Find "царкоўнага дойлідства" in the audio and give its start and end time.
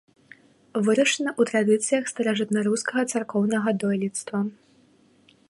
3.15-4.37